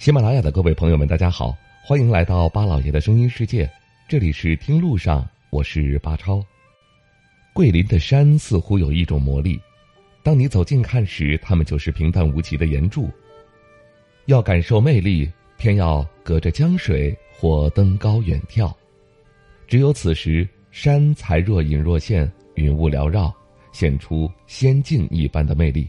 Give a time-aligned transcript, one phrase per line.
[0.00, 1.54] 喜马拉雅的各位朋友们，大家好，
[1.84, 3.70] 欢迎来到巴老爷的声音世界。
[4.08, 6.42] 这里是听路上，我是巴超。
[7.52, 9.60] 桂林的山似乎有一种魔力，
[10.22, 13.10] 当你走近看时，它们就是平淡无奇的岩柱。
[14.24, 18.72] 要感受魅力，偏要隔着江水或登高远眺。
[19.66, 23.30] 只有此时，山才若隐若现，云雾缭绕，
[23.70, 25.86] 显出仙境一般的魅力。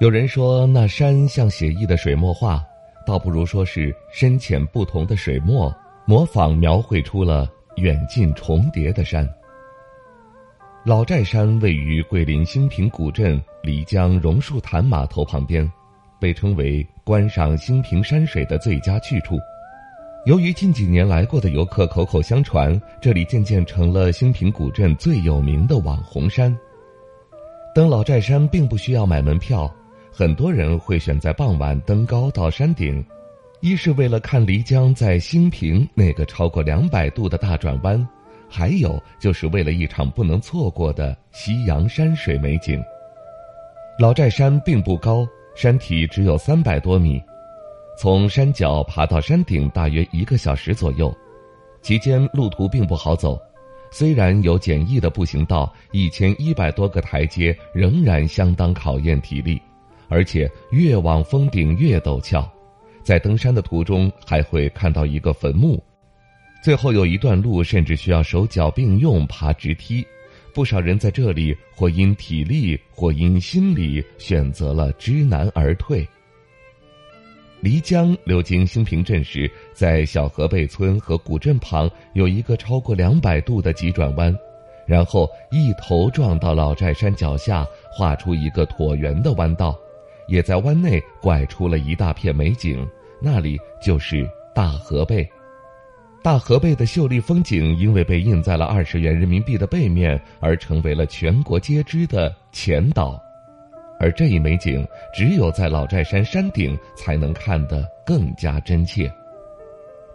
[0.00, 2.64] 有人说，那山像写意的水墨画。
[3.06, 5.72] 倒不如说是深浅不同的水墨，
[6.04, 9.28] 模仿描绘出了远近重叠的山。
[10.84, 15.70] 老寨山位于桂林兴平古镇漓江榕树潭码头旁边，
[16.20, 19.36] 被称为观赏兴平山水的最佳去处。
[20.26, 26.56] 由于近几年来过的游客口口相传，这里渐渐成了兴平古镇最有名的网红山。
[27.72, 29.72] 登老寨山并不需要买门票。
[30.18, 33.04] 很多人会选在傍晚登高到山顶，
[33.60, 38.08] 一是为了看漓江在兴平那个超过两百度的大转弯，
[38.48, 42.82] 还有就是为了一场不能错过的夕阳山水美景。
[43.98, 47.22] 老寨山并不高，山体只有三百多米，
[47.98, 51.14] 从山脚爬到山顶大约一个小时左右，
[51.82, 53.38] 期间路途并不好走，
[53.90, 59.60] 虽然有简易的步行道，一千一百多个台阶仍然相当考验体力。
[60.08, 62.48] 而且越往峰顶越陡峭，
[63.02, 65.82] 在登山的途中还会看到一个坟墓，
[66.62, 70.06] 最后有一段路甚至需要手脚并用爬直梯，
[70.54, 76.06] 不少人在这里或因体力或因心理选择了知难而退。
[77.62, 84.36] 漓江流经兴平镇时，在小河背村和古镇旁有一个超过两百度的急转弯，
[84.86, 89.76] 然后一头撞到老寨山脚下，画出一个椭圆的弯道。
[90.28, 92.86] 也在湾内拐出了一大片美景，
[93.20, 95.28] 那里就是大河背。
[96.22, 103.22] 大河背的秀丽风景，因为被印在了二十元人民币的背面，而成为了全国皆知的前岛。
[104.00, 109.10] 而这一美景，只有在老寨山山顶才能看得更加真切。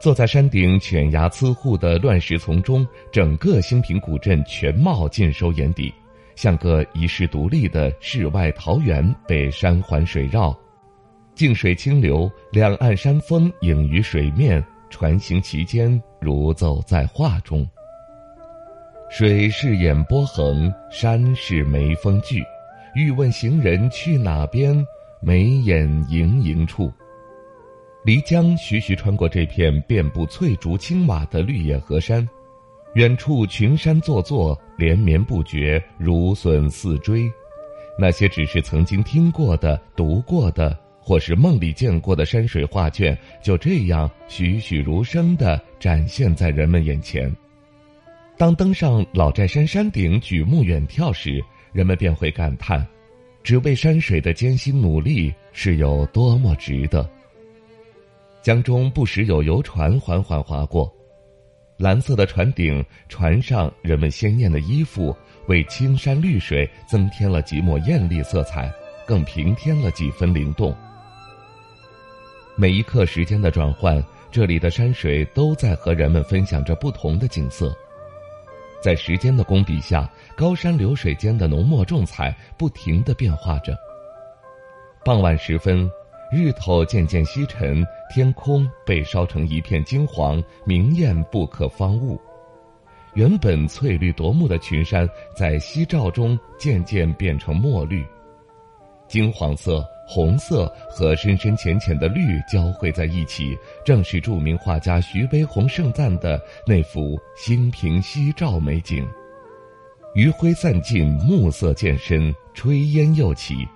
[0.00, 5.94] 坐在山顶犬牙瑁笏的乱石丛中，整个兴平古镇全貌尽收眼底。
[6.36, 10.58] 像个遗世独立的世外桃源，被山环水绕，
[11.34, 17.68] 静水清流，两岸山峰映于水面，船行其间，如走在画中。
[19.10, 22.42] 水是眼波横，山是眉峰聚，
[22.94, 24.84] 欲问行人去哪边？
[25.20, 26.92] 眉眼盈盈处。
[28.06, 32.26] 漓江徐徐穿过这片遍布翠竹青瓦的绿野河山。
[32.94, 37.30] 远处群山座座，连绵不绝，如笋似锥。
[37.96, 47.32] 那些只是曾经听过的、读过的，或是梦里见过的山水画卷，就这样栩栩如生地展现在人们眼前。
[48.36, 51.40] 当登上老寨山山顶，举目远眺时，
[51.72, 52.84] 人们便会感叹：
[53.44, 57.08] 只为山水的艰辛努力是有多么值得。
[58.42, 60.92] 江中不时有游船缓缓划过。
[61.80, 65.16] 蓝色的船顶，船上人们鲜艳的衣服，
[65.46, 68.70] 为青山绿水增添了几抹艳丽色彩，
[69.06, 70.76] 更平添了几分灵动。
[72.54, 77.74] 每一刻时间的转换，这里的山水都在和人们分享着不同的景色。
[78.82, 80.06] 在时间的工笔下，
[80.36, 83.74] 高山流水间的浓墨重彩不停的变化着。
[85.02, 85.90] 傍晚时分。
[86.30, 92.20] 日头渐渐西沉，天空被烧成一片金黄，明艳不可方物。
[93.14, 98.04] 原本翠绿夺目的群山，在夕照中渐渐变成墨绿。
[99.08, 109.04] 金黄色、红色和深深浅浅的绿交汇在一起，正是著名画家徐悲鸿盛赞的那幅“兴平夕照”美景。
[110.14, 113.66] 余晖散尽，暮色渐深，炊烟又起。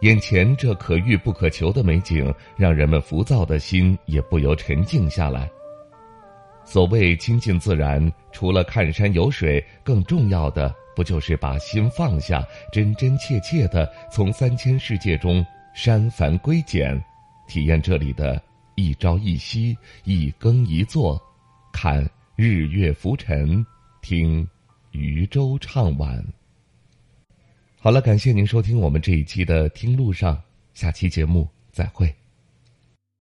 [0.00, 5.50] 眼前这可遇不可求的美景，让人们浮躁的心也不由沉静下来。
[6.64, 15.44] 所谓亲近自然，除了看山有水，更重要的不就是把心放下，真真切切的从三千世界中
[15.74, 16.98] 删繁归简，
[17.46, 18.40] 体验这里的
[18.76, 21.20] 一朝一夕、一耕一作，
[21.72, 23.64] 看日月浮沉，
[24.00, 24.48] 听
[24.92, 26.24] 渔舟唱晚。
[27.82, 30.36] 好了，感谢您收听我们这一期的《听路上》，
[30.74, 32.19] 下期节目再会。